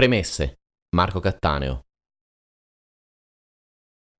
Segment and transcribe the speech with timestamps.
[0.00, 0.60] Premesse.
[0.96, 1.84] Marco Cattaneo.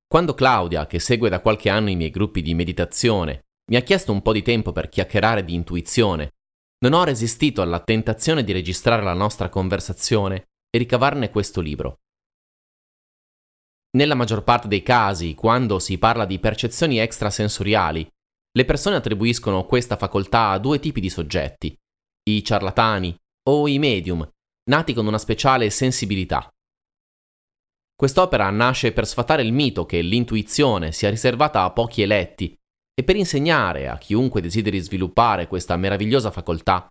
[0.07, 4.13] Quando Claudia, che segue da qualche anno i miei gruppi di meditazione, mi ha chiesto
[4.13, 6.35] un po' di tempo per chiacchierare di intuizione,
[6.81, 12.01] non ho resistito alla tentazione di registrare la nostra conversazione e ricavarne questo libro.
[13.97, 18.07] Nella maggior parte dei casi, quando si parla di percezioni extrasensoriali,
[18.53, 21.75] le persone attribuiscono questa facoltà a due tipi di soggetti,
[22.29, 23.17] i ciarlatani
[23.49, 24.31] o i medium,
[24.71, 26.49] nati con una speciale sensibilità.
[27.93, 32.57] Quest'opera nasce per sfatare il mito che l'intuizione sia riservata a pochi eletti
[32.95, 36.89] e per insegnare a chiunque desideri sviluppare questa meravigliosa facoltà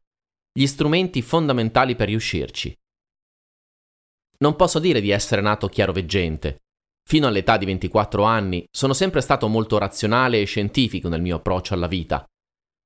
[0.52, 2.76] gli strumenti fondamentali per riuscirci.
[4.40, 6.58] Non posso dire di essere nato chiaroveggente.
[7.08, 11.74] Fino all'età di 24 anni sono sempre stato molto razionale e scientifico nel mio approccio
[11.76, 12.26] alla vita.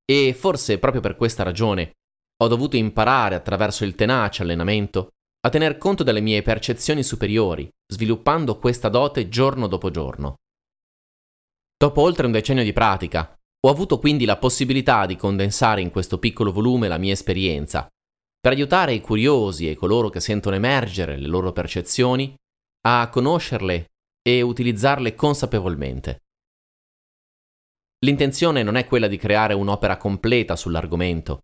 [0.05, 1.93] E forse proprio per questa ragione
[2.43, 5.09] ho dovuto imparare attraverso il tenace allenamento
[5.45, 10.35] a tener conto delle mie percezioni superiori, sviluppando questa dote giorno dopo giorno.
[11.75, 16.17] Dopo oltre un decennio di pratica, ho avuto quindi la possibilità di condensare in questo
[16.17, 17.87] piccolo volume la mia esperienza,
[18.39, 22.35] per aiutare i curiosi e coloro che sentono emergere le loro percezioni
[22.85, 26.19] a conoscerle e utilizzarle consapevolmente.
[28.03, 31.43] L'intenzione non è quella di creare un'opera completa sull'argomento,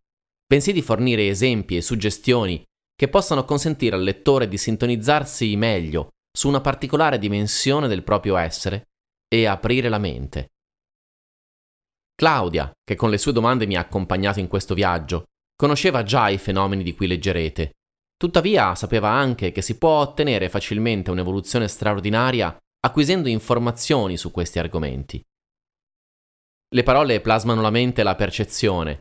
[0.49, 2.63] bensì di fornire esempi e suggestioni
[2.95, 8.87] che possano consentire al lettore di sintonizzarsi meglio su una particolare dimensione del proprio essere
[9.27, 10.47] e aprire la mente.
[12.15, 16.39] Claudia, che con le sue domande mi ha accompagnato in questo viaggio, conosceva già i
[16.39, 17.73] fenomeni di cui leggerete.
[18.17, 25.23] Tuttavia sapeva anche che si può ottenere facilmente un'evoluzione straordinaria acquisendo informazioni su questi argomenti.
[26.71, 28.99] Le parole plasmano la mente e la percezione,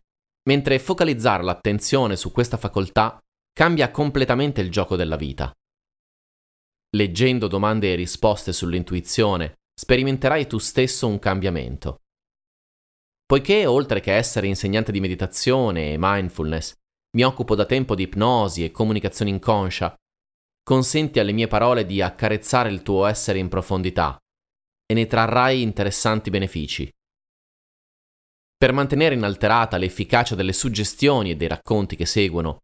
[0.49, 3.19] mentre focalizzare l'attenzione su questa facoltà
[3.53, 5.53] cambia completamente il gioco della vita.
[6.97, 11.99] Leggendo domande e risposte sull'intuizione, sperimenterai tu stesso un cambiamento.
[13.27, 16.73] Poiché, oltre che essere insegnante di meditazione e mindfulness,
[17.15, 19.95] mi occupo da tempo di ipnosi e comunicazione inconscia,
[20.63, 24.17] consenti alle mie parole di accarezzare il tuo essere in profondità
[24.87, 26.91] e ne trarrai interessanti benefici.
[28.59, 32.59] Per mantenere inalterata l'efficacia delle suggestioni e dei racconti che seguono,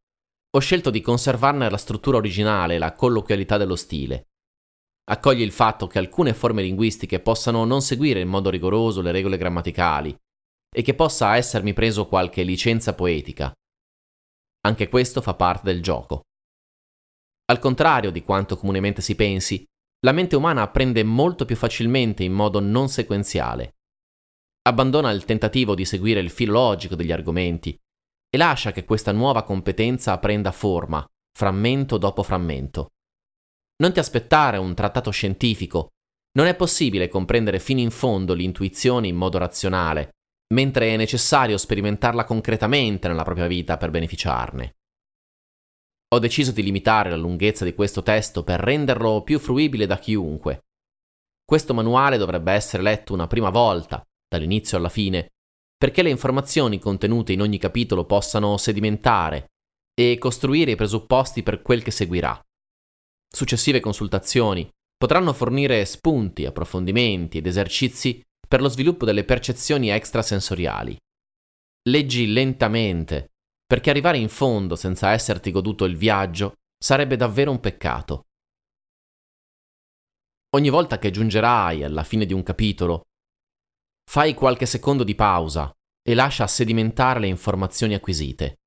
[0.51, 4.27] ho scelto di conservarne la struttura originale e la colloquialità dello stile.
[5.05, 9.37] Accoglie il fatto che alcune forme linguistiche possano non seguire in modo rigoroso le regole
[9.37, 10.17] grammaticali
[10.75, 13.53] e che possa essermi preso qualche licenza poetica.
[14.63, 16.23] Anche questo fa parte del gioco.
[17.53, 19.65] Al contrario di quanto comunemente si pensi,
[20.01, 23.74] la mente umana apprende molto più facilmente in modo non sequenziale
[24.67, 27.79] abbandona il tentativo di seguire il filo logico degli argomenti
[28.29, 32.89] e lascia che questa nuova competenza prenda forma, frammento dopo frammento.
[33.77, 35.91] Non ti aspettare un trattato scientifico,
[36.37, 40.11] non è possibile comprendere fino in fondo l'intuizione in modo razionale,
[40.55, 44.77] mentre è necessario sperimentarla concretamente nella propria vita per beneficiarne.
[46.15, 50.65] Ho deciso di limitare la lunghezza di questo testo per renderlo più fruibile da chiunque.
[51.45, 54.05] Questo manuale dovrebbe essere letto una prima volta,
[54.37, 55.29] dall'inizio alla fine,
[55.77, 59.47] perché le informazioni contenute in ogni capitolo possano sedimentare
[59.95, 62.41] e costruire i presupposti per quel che seguirà.
[63.29, 70.97] Successive consultazioni potranno fornire spunti, approfondimenti ed esercizi per lo sviluppo delle percezioni extrasensoriali.
[71.89, 73.33] Leggi lentamente,
[73.67, 78.23] perché arrivare in fondo senza esserti goduto il viaggio sarebbe davvero un peccato.
[80.55, 83.03] Ogni volta che giungerai alla fine di un capitolo,
[84.15, 88.61] Fai qualche secondo di pausa e lascia sedimentare le informazioni acquisite.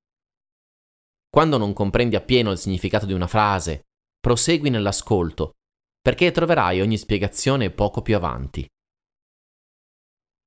[1.30, 3.84] Quando non comprendi appieno il significato di una frase,
[4.20, 5.54] prosegui nell'ascolto,
[6.02, 8.68] perché troverai ogni spiegazione poco più avanti.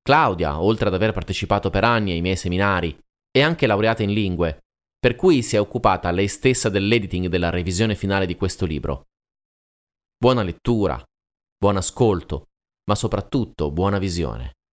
[0.03, 2.95] Claudia, oltre ad aver partecipato per anni ai miei seminari,
[3.31, 4.65] è anche laureata in lingue,
[4.99, 9.07] per cui si è occupata lei stessa dell'editing della revisione finale di questo libro.
[10.19, 11.03] Buona lettura,
[11.57, 12.49] buon ascolto,
[12.85, 14.57] ma soprattutto buona visione.